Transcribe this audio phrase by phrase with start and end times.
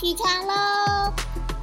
[0.00, 1.12] 起床喽！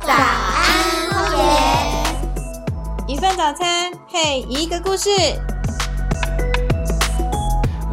[0.01, 3.13] 早安，荒野。
[3.13, 5.09] 一份早餐配一个故事。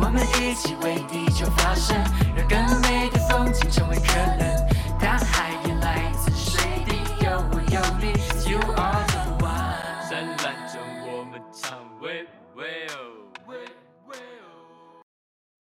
[0.00, 1.96] 我们一起为地球发声，
[2.34, 4.68] 让更美的风景成为可能。
[4.98, 8.10] 大海也来自水滴，有我有你
[8.50, 10.10] ，You are the one。
[10.10, 13.58] 灿烂中我们唱喂喂哦，喂
[14.08, 15.06] 喂哦。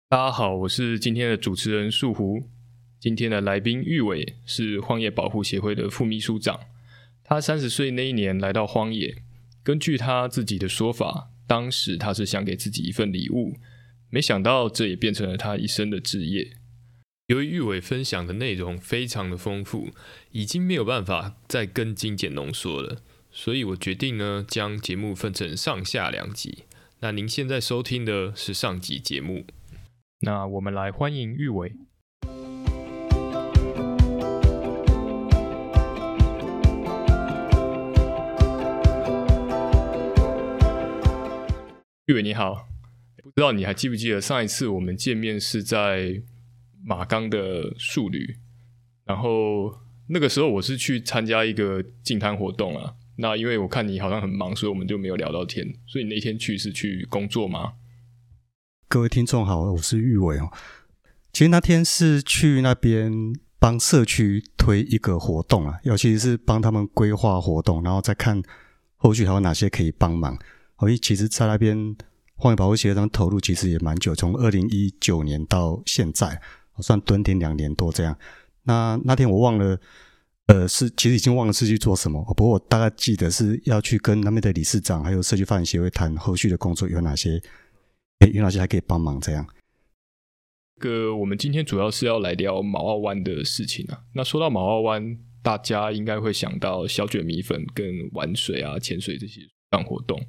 [0.07, 2.41] 大家好，我是今天的主持人树胡。
[3.03, 6.57] 今天的来宾玉伟是荒野保护协会的副秘书长。
[7.21, 9.21] 他三十岁那一年来到荒野，
[9.61, 13.57] 根据他自己的说法，当时他是想给自己一份礼物，
[14.09, 16.53] 没想到这也变成了他一生的志业。
[17.27, 19.89] 由于玉伟分享的内容非常的丰富，
[20.31, 26.59] 已经没有办法再更精简浓缩了，所以我决定呢，将节目分成上下两集。
[27.01, 29.45] 那您现在收听的是上集节目，
[30.21, 31.73] 那我们来欢迎玉伟。
[42.05, 42.67] 玉伟你好，
[43.23, 46.21] 不知道你还记不记得上一次我们见面是在
[46.83, 48.39] 马钢的树旅，
[49.05, 49.73] 然后
[50.09, 52.95] 那个时候我是去参加一个净滩活动啊。
[53.15, 55.65] 那因为我看你好像很忙，所以我们就没有聊到天。
[55.87, 57.75] 所以那天去是去工作吗？
[58.89, 60.51] 各位听众好，我是玉伟哦。
[61.31, 63.13] 其实那天是去那边
[63.59, 68.43] 帮社区推一个活动啊，尤其是帮他们规划活动，然后再看
[68.97, 70.37] 后续还有哪些可以帮忙。
[70.83, 71.95] 所以其实，在那边
[72.35, 76.41] 荒野保护协会上投入其实也蛮久，从二零一九年到现在，
[76.75, 78.13] 我算蹲点两年多这样。
[78.63, 79.79] 那那天我忘了，
[80.47, 82.21] 呃，是其实已经忘了是去做什么。
[82.35, 87.41] 不过我大概记得是要去跟那边的理事长还有社区发展协会谈后续的工作有哪些，
[88.33, 89.47] 有哪些还可以帮忙这样。
[90.81, 94.01] 个我们今天主要是要来聊毛澳湾的事情啊。
[94.15, 99.39] 那说到毛澳湾，大家应该会想到小卷米粉跟玩水啊、潜水这些
[99.71, 100.21] 项活动。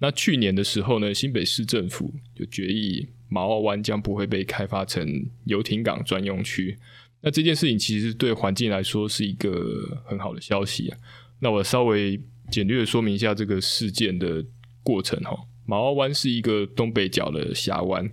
[0.00, 6.76] 那去年的时候呢，新北市政府就决议马澳湾将不会被开发成游艇港专用区。
[7.20, 10.98] 那这件事情其实对环境来说是一个很好的消息啊。
[11.40, 12.18] 那我稍微
[12.50, 14.44] 简略说明一下这个事件的
[14.82, 15.36] 过程哈。
[15.66, 18.10] 马澳湾是一个东北角的峡湾。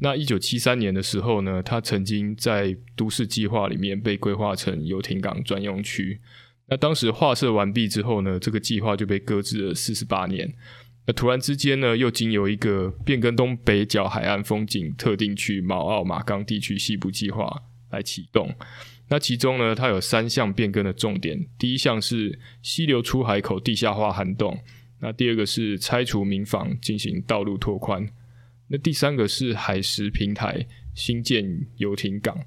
[0.00, 6.20] 那一九七三年的时候呢，它曾经在都市计划里面被规划成游艇港专用区。
[6.66, 10.52] 那当时划设完毕之后呢，这个计划就被搁置了四十八年。
[11.06, 18.54] 那突然之间呢，又经由一个变更东北角海岸风景特定区毛澳马冈地区西部计划来启动。
[19.08, 24.54] 那其中呢，它有三项变更的重点：第一项是溪流出海口地下化涵洞；
[25.00, 28.04] 那第二个是拆除民房进行道路拓宽；
[28.68, 32.38] 那第三个是海石平台新建游艇港。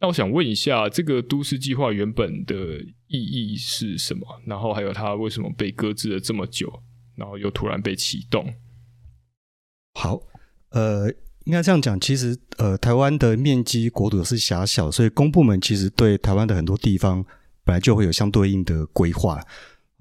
[0.00, 4.40] 那我想问一下，这个都市计划原本的意义是什么？
[4.46, 6.82] 然后还有它为什么被搁置了这么久？
[7.20, 8.54] 然后又突然被启动。
[9.94, 10.22] 好，
[10.70, 11.10] 呃，
[11.44, 17.22] 应该这样讲，其实呃，台湾的面积国土是狭小，所以公部门其实对台湾的很多地方
[17.64, 19.38] 本来就会有相对应的规划，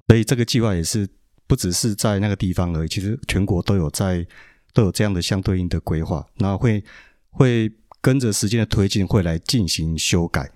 [0.07, 1.09] 所以这个计划也是
[1.45, 4.25] 不只是在那个地方而已，其实全国都有在
[4.73, 6.81] 都有这样的相对应的规划，那会
[7.31, 7.69] 会
[7.99, 10.49] 跟着时间的推进会来进行修改。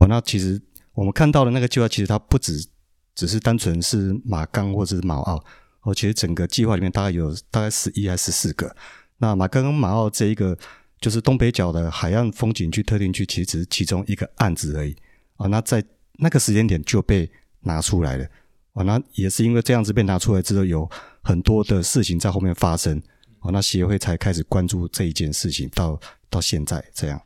[0.00, 0.60] 哦，那其实
[0.92, 2.68] 我们看到的那个计划，其实它不只
[3.14, 5.42] 只是单纯是马钢或者是马澳。
[5.86, 8.74] 哦，其实整个计划里面大概有大概十一还是十四个。
[9.18, 10.58] 那马冈跟马澳这一个
[11.00, 14.96] 就是东北角的海岸风景区特定区，其实只是其中一个案子而已。
[15.36, 17.30] 啊，那在那个时间点就被
[17.60, 18.24] 拿出来了。
[18.72, 20.90] 啊，那也是因为这样子被拿出来之后，有
[21.22, 23.00] 很多的事情在后面发生。
[23.42, 27.22] 哦，那协会才开始关注这一件事情，到到现在这样。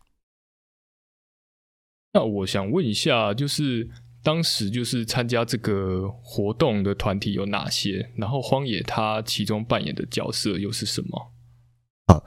[2.13, 3.89] 那我想问一下，就是。
[4.23, 8.11] 当时就是参加这个活动的团体有哪些？
[8.17, 11.33] 然后荒野它其中扮演的角色又是什么？
[12.07, 12.23] 好，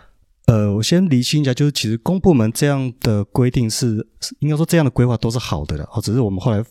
[0.48, 4.08] 呃，我先厘清一下，就是其实公部门这样的规定是
[4.40, 6.64] 应该说这样的规划都是好的了，哦，只是我们后来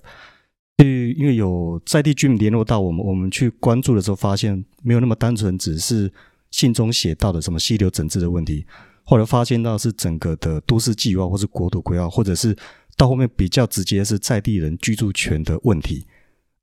[0.79, 6.13] 去因为有在地居民联络到我们，我们去关注的时候发现没有那么单纯，只是
[6.51, 8.67] 信中写到的什么溪流整治的问题，
[9.05, 12.57] 后来发现到是整个的都市计划或是国土规划，或者是。
[12.97, 16.07] 到后面比较直接是在地人居住权的问题。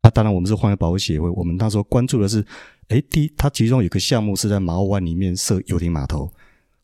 [0.01, 2.45] 那当然，我们是荒野保护协会，我们那时候关注的是，
[2.87, 6.31] 哎，第一，它其中有个项目是在马澳湾里面设游艇码头，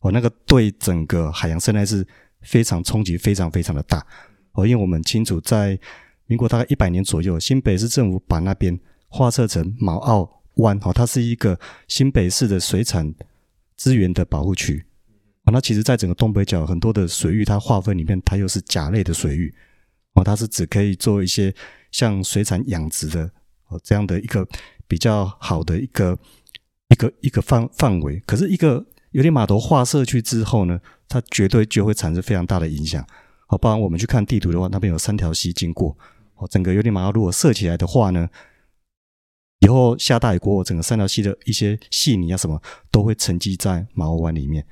[0.00, 2.06] 哦，那个对整个海洋生态是
[2.42, 4.04] 非常冲击，非常非常的大。
[4.52, 5.78] 哦，因为我们清楚，在
[6.26, 8.78] 民国大概一百年左右，新北市政府把那边
[9.08, 11.58] 划设成马澳湾，哦，它是一个
[11.88, 13.14] 新北市的水产
[13.76, 14.84] 资源的保护区。
[15.52, 19.54] 那其实，在整个东北角很多的水域，它划分里面，它又是甲类的水域。
[20.14, 21.54] 哦，它是只可以做一些
[21.92, 23.30] 像水产养殖的
[23.68, 24.46] 哦这样的一个
[24.88, 26.18] 比较好的一个
[26.88, 28.20] 一个一个范范围。
[28.26, 33.06] 可是，一个有点码头划设去之后呢，它绝对就会产生非常大的影响。
[33.48, 35.96] 哦，不然我们去看地图的话，那边有三条溪经过。
[36.36, 38.28] 哦，整个有点码头如果设起来的话呢，
[39.60, 42.60] 以后下大雨过后，整个三条溪的一些细泥啊什么
[42.90, 44.66] 都会沉积在马鸥湾里面。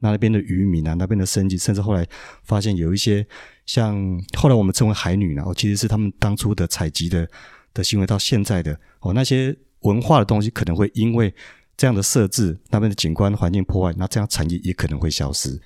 [0.00, 2.06] 那那边的渔民啊，那边的生计，甚至后来
[2.44, 3.26] 发现有一些
[3.66, 3.96] 像
[4.36, 7.28] 后来我们称为海女呢，哦，其实是他们当初的采集的
[7.74, 11.34] 的行为，到现在的哦那些文化的东西，可能会因为
[11.76, 15.60] 这样的设置，那边的景观环境破坏，那这样产业也可能会消失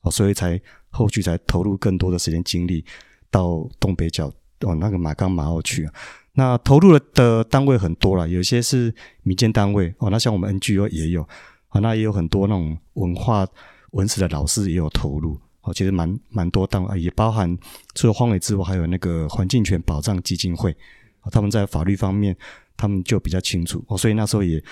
[0.00, 0.60] 哦，所以才
[0.90, 2.84] 后续才投入更多的时间精力
[3.30, 4.26] 到东北角
[4.60, 5.94] 哦那个马冈马澳去啊。
[6.32, 8.92] 那投入的单位很多了，有些是
[9.22, 11.22] 民间单位哦，那像我们 NGO 也有
[11.68, 13.46] 啊，那也有很多那种文化。
[13.92, 17.56] 文史的老师也有投入，哦，其实蛮蛮多档，也包含
[17.94, 20.76] 除了荒尾之外，还有那个环境权保障基金会，
[21.30, 22.36] 他们在法律方面
[22.76, 24.62] 他们就比较清楚，哦，所以那时候也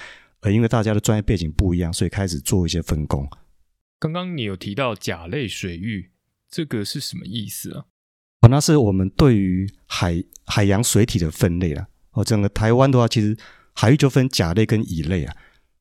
[0.41, 3.29] 呃，因为大家的专业背景不一样，所以开始做一些分工。
[3.99, 6.11] 刚刚你有提到甲类水域，
[6.51, 7.85] 这个是什么意思啊？
[8.43, 11.87] 哦，那是我们对于海海洋水体的分类了。
[12.11, 13.35] 哦，整个台湾的话，其实
[13.73, 15.35] 海域就分甲类跟乙类啊。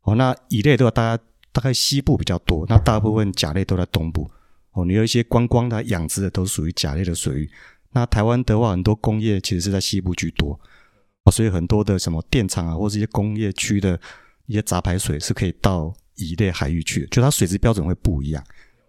[0.04, 1.24] 哦，那乙类的话，大家。
[1.54, 4.30] 大概西部比较多，那大部分甲类都在东部。
[4.72, 7.50] 哦，你有一些观光的、养殖的，都属于甲类的水域。
[7.92, 10.60] 那台湾的话，很多工业其实是在西部居多。
[11.26, 14.00] 哦，所以很多的什么电厂啊，或是一些工业区的
[14.48, 18.44] 一些杂排水是可以到乙类海域去，就它水质标准会不一样。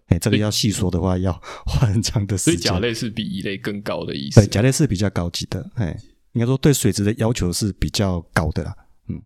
[0.07, 1.31] 哎，这个要细说的话，要
[1.69, 2.55] 花很长的时间。
[2.55, 4.41] 所以甲类是比乙类更高的意思。
[4.41, 5.71] 对，甲类是比较高级的。
[5.75, 5.95] 哎，
[6.33, 8.75] 应该说对水质的要求是比较高的啦。
[9.09, 9.21] 嗯，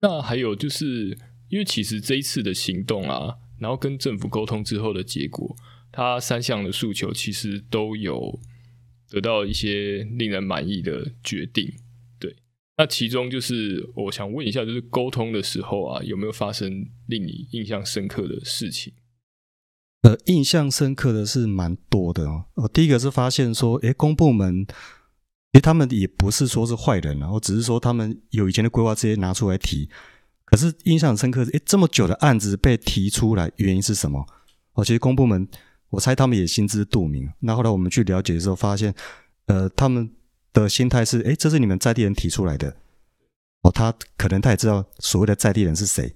[0.00, 1.18] 那还有就是。
[1.52, 5.54] 因为其实这一次的行动啊，然后跟政府沟通之后的结果，
[5.92, 8.40] 他三项的诉求其实都有
[9.10, 11.70] 得到一些令人满意的决定。
[12.18, 12.34] 对，
[12.78, 18.94] 那其中就是我想问一下，就是沟通的时候啊，有没有发生令你印象深刻的事情？
[20.00, 22.46] 呃，印象深刻的是蛮多的哦。
[22.54, 24.66] 我第一个是发现说，诶，公部门，
[25.52, 29.90] 诶，他们也不是说是坏人啊，我只是说他们有以前的规划，直接拿出来提。
[30.52, 34.22] 可是印象深刻是，诶，这么久的案子被提出来，原因是什么？
[34.74, 35.48] 哦，其实公部门，
[35.88, 37.26] 我猜他们也心知肚明。
[37.40, 38.94] 那后来我们去了解的时候，发现，
[39.46, 40.10] 呃，他们
[40.52, 42.76] 的心态是，诶，这是你们在地人提出来的。
[43.62, 46.14] 哦，他可能他也知道所谓的在地人是谁。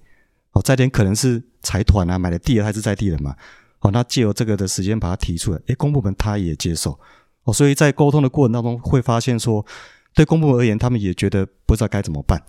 [0.51, 3.35] 哦，在地人可能是财团啊，买的地还是在地人嘛。
[3.79, 6.99] 哦，那借由这个的时间把它提出来，诶，公部门他也接受。
[7.41, 9.65] 哦，所以在沟通的过程当中，会发现说，
[10.13, 12.39] 对公部门而言，他们也觉得不知道该怎么办。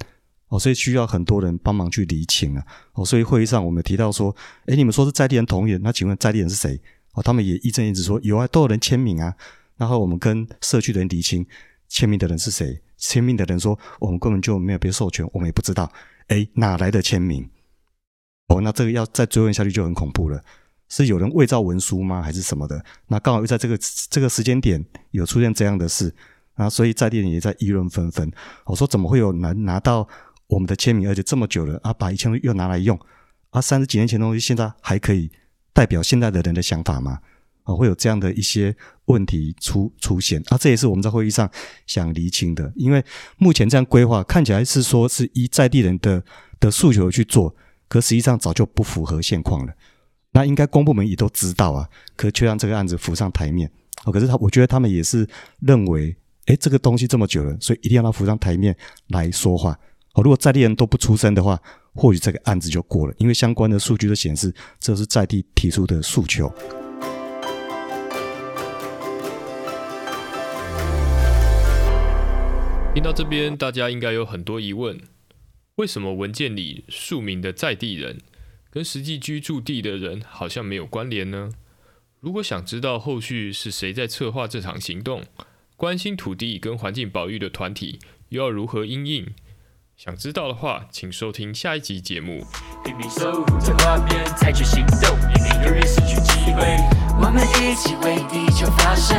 [0.49, 2.65] 哦，所以需要很多人帮忙去厘清啊。
[2.95, 4.35] 哦，所以会议上我们提到说，
[4.67, 6.81] 哎，你们说是在地人同意，那请问在地人是谁？
[7.13, 9.35] 哦，他们也义正言辞说有啊，都有人签名啊。
[9.77, 11.47] 然后我们跟社区的人厘清，
[11.89, 12.81] 签名的人是谁？
[12.97, 15.93] 签名的人说我们根本就没有被授权，我们也不知道。
[16.29, 17.49] 哎，哪来的签名？
[18.49, 20.43] 哦，那这个要再追问下去就很恐怖了。
[20.89, 22.23] 是有人伪造文书吗？
[22.23, 22.83] 还是什么的？
[23.09, 23.79] 那刚好又在这个
[24.09, 26.15] 这个时间点有出现这样的事
[26.55, 28.33] 啊，所以在地人也在议论纷纷。
[28.65, 30.09] 我说怎么会有人拿到？
[30.49, 32.99] 我们的签名，而且这么久了啊，把以前又拿来用
[33.51, 35.31] 啊，三十几年前的东西，现在还可以
[35.73, 37.21] 代表现在的人的想法吗？
[37.65, 38.75] 啊，会有这样的一些
[39.05, 41.51] 问题出出现啊，这也是我们在会议上
[41.87, 42.73] 想厘清的。
[42.77, 43.05] 因为
[43.37, 46.23] 目前这样规划看起来是说是依在地人的
[46.59, 47.55] 的诉求去做，
[47.87, 49.75] 可实际上早就不符合现况了。
[50.33, 53.71] 那应该公部门也都知道啊，可却让这个案子浮上台面
[54.05, 54.13] 哦。
[54.13, 55.29] 可是他，我觉得他们也是
[55.61, 58.75] 认为，哎，这个东西这么久了，所以一定要让浮上台面
[59.09, 59.79] 来说话。
[60.15, 61.61] 哦如果在地人都不出声的话，
[61.95, 66.53] 或许这个案子就过了，因为相关的数据都显示这是在地提出的诉求。
[72.95, 74.99] 听到这边，大家应该有很多疑问：
[75.77, 78.19] 为什么文件里署名的在地人
[78.71, 81.51] 跟实际居住地的人好像没有关联呢？
[82.19, 85.23] 如果想知道后续是谁在策划这场行动，
[85.77, 88.01] 关心土地跟环境保育的团体
[88.31, 89.29] 又要如何应应？
[89.99, 92.47] 想知道的话，请收听下一集节目。
[97.21, 99.19] 我们一起为地球发声，